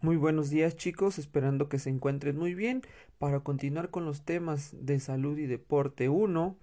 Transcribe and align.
Muy 0.00 0.16
buenos 0.16 0.48
días 0.48 0.76
chicos, 0.76 1.18
esperando 1.18 1.68
que 1.68 1.80
se 1.80 1.90
encuentren 1.90 2.36
muy 2.36 2.54
bien. 2.54 2.82
Para 3.18 3.40
continuar 3.40 3.90
con 3.90 4.04
los 4.04 4.22
temas 4.22 4.76
de 4.80 5.00
salud 5.00 5.36
y 5.38 5.46
deporte 5.46 6.08
1, 6.08 6.56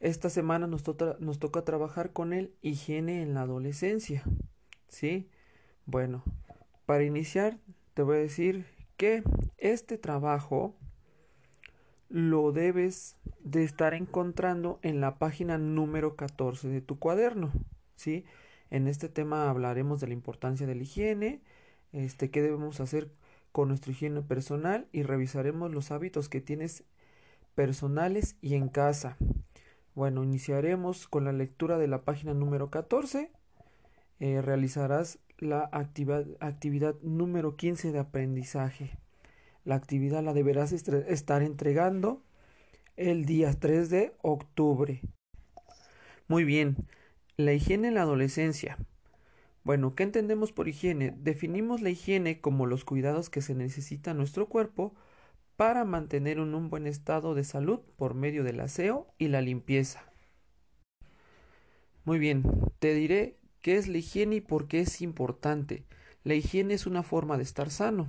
esta 0.00 0.30
semana 0.30 0.66
nos, 0.66 0.82
nos 1.20 1.38
toca 1.38 1.62
trabajar 1.62 2.12
con 2.12 2.32
el 2.32 2.52
higiene 2.60 3.22
en 3.22 3.34
la 3.34 3.42
adolescencia. 3.42 4.24
¿Sí? 4.88 5.28
Bueno, 5.86 6.24
para 6.86 7.04
iniciar 7.04 7.60
te 7.94 8.02
voy 8.02 8.16
a 8.16 8.20
decir 8.20 8.66
que 8.96 9.22
este 9.56 9.96
trabajo 9.96 10.74
lo 12.08 12.50
debes 12.50 13.16
de 13.38 13.62
estar 13.62 13.94
encontrando 13.94 14.80
en 14.82 15.00
la 15.00 15.20
página 15.20 15.56
número 15.56 16.16
14 16.16 16.66
de 16.68 16.80
tu 16.80 16.98
cuaderno. 16.98 17.52
¿Sí? 17.94 18.24
En 18.70 18.88
este 18.88 19.08
tema 19.08 19.48
hablaremos 19.48 20.00
de 20.00 20.08
la 20.08 20.14
importancia 20.14 20.66
de 20.66 20.74
la 20.74 20.82
higiene, 20.82 21.42
este, 21.92 22.30
qué 22.30 22.42
debemos 22.42 22.80
hacer 22.80 23.10
con 23.52 23.68
nuestra 23.68 23.92
higiene 23.92 24.22
personal 24.22 24.86
y 24.92 25.02
revisaremos 25.02 25.70
los 25.70 25.90
hábitos 25.90 26.28
que 26.28 26.40
tienes 26.40 26.84
personales 27.54 28.36
y 28.40 28.54
en 28.54 28.68
casa. 28.68 29.16
Bueno, 29.94 30.22
iniciaremos 30.22 31.08
con 31.08 31.24
la 31.24 31.32
lectura 31.32 31.78
de 31.78 31.88
la 31.88 32.02
página 32.02 32.32
número 32.32 32.70
14. 32.70 33.30
Eh, 34.20 34.42
realizarás 34.42 35.18
la 35.38 35.68
actividad, 35.72 36.26
actividad 36.40 36.94
número 37.02 37.56
15 37.56 37.92
de 37.92 37.98
aprendizaje. 37.98 38.98
La 39.64 39.74
actividad 39.74 40.22
la 40.22 40.32
deberás 40.32 40.72
estar 40.72 41.42
entregando 41.42 42.22
el 42.96 43.24
día 43.24 43.52
3 43.52 43.90
de 43.90 44.14
octubre. 44.22 45.00
Muy 46.28 46.44
bien, 46.44 46.76
la 47.36 47.52
higiene 47.52 47.88
en 47.88 47.94
la 47.94 48.02
adolescencia. 48.02 48.78
Bueno, 49.62 49.94
¿qué 49.94 50.04
entendemos 50.04 50.52
por 50.52 50.68
higiene? 50.68 51.14
Definimos 51.18 51.82
la 51.82 51.90
higiene 51.90 52.40
como 52.40 52.66
los 52.66 52.84
cuidados 52.84 53.28
que 53.28 53.42
se 53.42 53.54
necesita 53.54 54.12
en 54.12 54.16
nuestro 54.16 54.48
cuerpo 54.48 54.94
para 55.56 55.84
mantener 55.84 56.40
un, 56.40 56.70
buen 56.70 56.86
estado 56.86 57.34
de 57.34 57.44
salud 57.44 57.80
por 57.96 58.14
medio 58.14 58.42
del 58.42 58.60
aseo 58.60 59.08
y 59.18 59.28
la 59.28 59.42
limpieza. 59.42 60.10
Muy 62.04 62.18
bien, 62.18 62.44
te 62.78 62.94
diré 62.94 63.36
qué 63.60 63.76
es 63.76 63.86
la 63.86 63.98
higiene 63.98 64.36
y 64.36 64.40
por 64.40 64.68
qué 64.68 64.80
es 64.80 65.02
importante. 65.02 65.84
La 66.24 66.34
higiene 66.34 66.72
es 66.72 66.86
una 66.86 67.02
forma 67.02 67.36
de 67.36 67.42
estar 67.42 67.70
sano. 67.70 68.06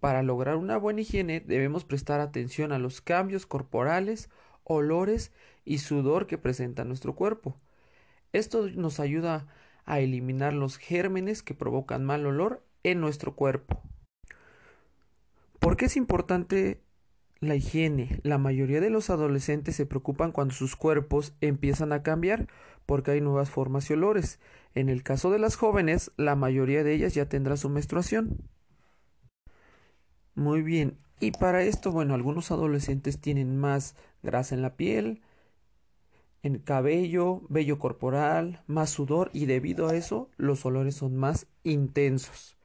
Para 0.00 0.22
lograr 0.22 0.56
una 0.56 0.78
buena 0.78 1.02
higiene 1.02 1.40
debemos 1.40 1.84
prestar 1.84 2.20
atención 2.20 2.72
a 2.72 2.78
los 2.78 3.02
cambios 3.02 3.44
corporales, 3.44 4.30
olores 4.64 5.32
y 5.66 5.78
sudor 5.78 6.26
que 6.26 6.38
presenta 6.38 6.84
nuestro 6.84 7.14
cuerpo. 7.14 7.60
Esto 8.32 8.66
nos 8.70 8.98
ayuda 8.98 9.34
a 9.34 9.46
eliminar 9.86 10.52
los 10.52 10.76
gérmenes 10.76 11.42
que 11.42 11.54
provocan 11.54 12.04
mal 12.04 12.26
olor 12.26 12.64
en 12.82 13.00
nuestro 13.00 13.34
cuerpo. 13.34 13.82
¿Por 15.58 15.76
qué 15.76 15.86
es 15.86 15.96
importante 15.96 16.82
la 17.40 17.54
higiene? 17.54 18.20
La 18.22 18.38
mayoría 18.38 18.80
de 18.80 18.90
los 18.90 19.10
adolescentes 19.10 19.76
se 19.76 19.86
preocupan 19.86 20.32
cuando 20.32 20.54
sus 20.54 20.76
cuerpos 20.76 21.34
empiezan 21.40 21.92
a 21.92 22.02
cambiar 22.02 22.48
porque 22.86 23.12
hay 23.12 23.20
nuevas 23.20 23.50
formas 23.50 23.90
y 23.90 23.94
olores. 23.94 24.38
En 24.74 24.88
el 24.88 25.02
caso 25.02 25.30
de 25.30 25.38
las 25.38 25.56
jóvenes, 25.56 26.12
la 26.16 26.36
mayoría 26.36 26.84
de 26.84 26.94
ellas 26.94 27.14
ya 27.14 27.28
tendrá 27.28 27.56
su 27.56 27.68
menstruación. 27.68 28.48
Muy 30.34 30.62
bien. 30.62 30.98
Y 31.18 31.32
para 31.32 31.62
esto, 31.62 31.92
bueno, 31.92 32.14
algunos 32.14 32.50
adolescentes 32.50 33.18
tienen 33.20 33.56
más 33.56 33.96
grasa 34.22 34.54
en 34.54 34.62
la 34.62 34.76
piel, 34.76 35.22
en 36.46 36.60
cabello, 36.60 37.42
vello 37.48 37.78
corporal, 37.80 38.62
más 38.68 38.90
sudor 38.90 39.30
y 39.32 39.46
debido 39.46 39.88
a 39.88 39.96
eso 39.96 40.30
los 40.36 40.64
olores 40.64 40.94
son 40.94 41.16
más 41.16 41.48
intensos. 41.64 42.56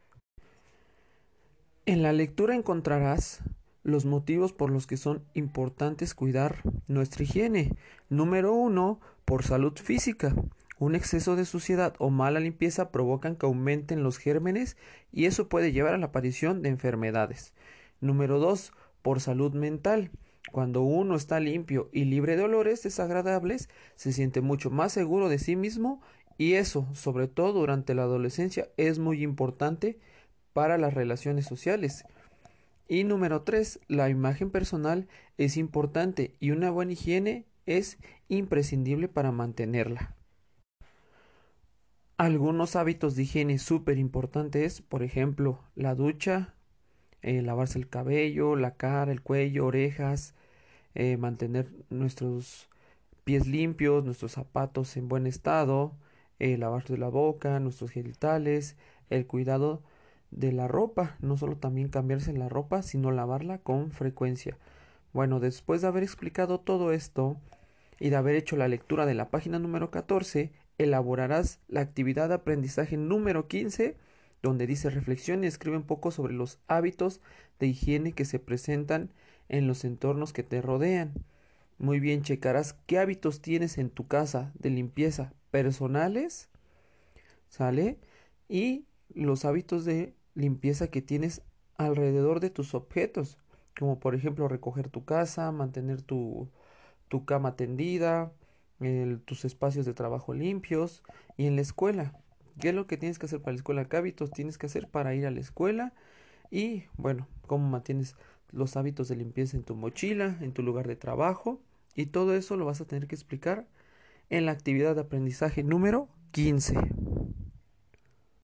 En 1.88 2.03
la 2.03 2.13
lectura 2.13 2.55
encontrarás 2.55 3.43
los 3.83 4.05
motivos 4.05 4.53
por 4.53 4.69
los 4.69 4.85
que 4.85 4.97
son 4.97 5.25
importantes 5.33 6.13
cuidar 6.13 6.61
nuestra 6.88 7.23
higiene. 7.23 7.75
Número 8.07 8.53
uno, 8.53 9.00
por 9.25 9.44
salud 9.44 9.73
física. 9.75 10.35
Un 10.77 10.94
exceso 10.94 11.35
de 11.35 11.45
suciedad 11.45 11.95
o 11.97 12.11
mala 12.11 12.39
limpieza 12.39 12.91
provocan 12.91 13.35
que 13.35 13.47
aumenten 13.47 14.03
los 14.03 14.19
gérmenes 14.19 14.77
y 15.11 15.25
eso 15.25 15.50
puede 15.50 15.72
llevar 15.72 15.95
a 15.95 15.97
la 15.97 16.07
aparición 16.07 16.61
de 16.61 16.69
enfermedades. 16.69 17.56
Número 18.00 18.38
dos, 18.38 18.73
por 19.01 19.22
salud 19.22 19.53
mental. 19.53 20.11
Cuando 20.52 20.81
uno 20.81 21.16
está 21.16 21.40
limpio 21.40 21.90
y 21.94 22.06
libre 22.06 22.35
de 22.35 22.44
olores 22.44 22.84
desagradables, 22.84 23.69
se 23.96 24.12
siente 24.12 24.41
mucho 24.41 24.69
más 24.69 24.91
seguro 24.91 25.29
de 25.29 25.40
sí 25.40 25.56
mismo 25.56 26.02
y 26.38 26.53
eso, 26.53 26.88
sobre 26.94 27.28
todo 27.28 27.59
durante 27.59 27.94
la 27.94 28.03
adolescencia, 28.03 28.68
es 28.78 29.00
muy 29.00 29.22
importante 29.24 30.00
para 30.53 30.78
las 30.78 30.94
relaciones 30.94 31.46
sociales. 31.46 32.03
Y 32.88 33.03
número 33.03 33.44
3, 33.44 33.80
la 33.88 34.09
imagen 34.09 34.50
personal 34.50 35.07
es 35.38 35.56
importante 35.56 36.35
y 36.40 36.51
una 36.51 36.72
buena 36.72 36.94
higiene 36.94 37.46
es 37.66 37.97
imprescindible 38.28 39.07
para 39.07 39.31
mantenerla. 39.31 40.16
Algunos 42.18 42.75
hábitos 42.75 43.16
de 43.16 43.24
higiene 43.24 43.57
súper 43.57 43.97
importantes, 43.97 44.81
por 44.81 45.03
ejemplo, 45.03 45.59
la 45.75 45.96
ducha, 45.96 46.53
eh, 47.21 47.41
lavarse 47.41 47.79
el 47.79 47.87
cabello, 47.89 48.55
la 48.55 48.75
cara, 48.75 49.11
el 49.11 49.21
cuello, 49.21 49.65
orejas, 49.67 50.35
eh, 50.95 51.17
mantener 51.17 51.69
nuestros 51.89 52.69
pies 53.23 53.47
limpios, 53.47 54.03
nuestros 54.03 54.33
zapatos 54.33 54.97
en 54.97 55.07
buen 55.07 55.27
estado, 55.27 55.93
eh, 56.39 56.57
lavarse 56.57 56.97
la 56.97 57.09
boca, 57.09 57.59
nuestros 57.59 57.91
genitales, 57.91 58.75
el 59.09 59.27
cuidado 59.27 59.83
de 60.31 60.51
la 60.51 60.67
ropa, 60.67 61.17
no 61.21 61.37
solo 61.37 61.57
también 61.57 61.89
cambiarse 61.89 62.33
la 62.33 62.49
ropa, 62.49 62.81
sino 62.81 63.11
lavarla 63.11 63.59
con 63.59 63.91
frecuencia. 63.91 64.57
Bueno, 65.13 65.39
después 65.39 65.81
de 65.81 65.88
haber 65.88 66.03
explicado 66.03 66.59
todo 66.59 66.91
esto 66.93 67.38
y 67.99 68.09
de 68.09 68.15
haber 68.15 68.35
hecho 68.35 68.55
la 68.57 68.67
lectura 68.67 69.05
de 69.05 69.13
la 69.13 69.29
página 69.29 69.59
número 69.59 69.91
14, 69.91 70.51
elaborarás 70.77 71.59
la 71.67 71.81
actividad 71.81 72.29
de 72.29 72.35
aprendizaje 72.35 72.97
número 72.97 73.47
15 73.47 73.97
donde 74.41 74.68
dice 74.68 74.90
reflexión 74.90 75.44
y 75.44 75.47
escribe 75.47 75.78
un 75.78 75.84
poco 75.84 76.12
sobre 76.12 76.34
los 76.34 76.59
hábitos 76.68 77.22
de 77.59 77.68
higiene 77.68 78.13
que 78.13 78.25
se 78.25 78.40
presentan 78.40 79.12
en 79.50 79.68
los 79.68 79.85
entornos 79.85 80.34
que 80.34 80.44
te 80.44 80.62
rodean. 80.62 81.13
Muy 81.78 82.00
bien, 82.00 82.22
checarás 82.22 82.74
qué 82.85 83.00
hábitos 83.00 83.41
tienes 83.41 83.78
en 83.78 83.90
tu 83.90 84.07
casa 84.07 84.51
de 84.59 84.69
limpieza 84.69 85.34
personales, 85.51 86.50
¿sale? 87.50 88.00
Y 88.47 88.85
los 89.13 89.46
hábitos 89.46 89.85
de 89.85 90.16
limpieza 90.35 90.88
que 90.88 91.01
tienes 91.01 91.41
alrededor 91.78 92.40
de 92.40 92.50
tus 92.50 92.74
objetos, 92.74 93.38
como 93.78 94.00
por 94.00 94.16
ejemplo 94.16 94.47
recoger 94.47 94.90
tu 94.90 95.06
casa, 95.06 95.51
mantener 95.51 96.01
tu, 96.01 96.50
tu 97.07 97.25
cama 97.25 97.56
tendida, 97.56 98.31
tus 99.25 99.46
espacios 99.46 99.85
de 99.85 99.94
trabajo 99.94 100.34
limpios 100.34 101.03
y 101.38 101.46
en 101.46 101.56
la 101.56 101.62
escuela. 101.62 102.13
¿Qué 102.61 102.69
es 102.69 102.75
lo 102.75 102.85
que 102.85 102.95
tienes 102.95 103.17
que 103.17 103.25
hacer 103.25 103.41
para 103.41 103.53
la 103.53 103.57
escuela? 103.57 103.85
¿Qué 103.85 103.97
hábitos 103.97 104.29
tienes 104.29 104.59
que 104.59 104.67
hacer 104.67 104.88
para 104.88 105.16
ir 105.16 105.25
a 105.25 105.31
la 105.31 105.39
escuela? 105.39 105.94
Y 106.51 106.83
bueno, 106.95 107.27
cómo 107.47 107.67
mantienes 107.67 108.16
los 108.51 108.77
hábitos 108.77 109.07
de 109.07 109.16
limpieza 109.16 109.57
en 109.57 109.63
tu 109.63 109.75
mochila, 109.75 110.38
en 110.41 110.53
tu 110.53 110.61
lugar 110.61 110.88
de 110.88 110.95
trabajo. 110.95 111.59
Y 111.95 112.05
todo 112.05 112.35
eso 112.35 112.57
lo 112.57 112.66
vas 112.66 112.79
a 112.79 112.85
tener 112.85 113.07
que 113.07 113.16
explicar 113.16 113.66
en 114.29 114.45
la 114.45 114.51
actividad 114.51 114.94
de 114.94 115.01
aprendizaje 115.01 115.63
número 115.63 116.07
15. 116.33 116.75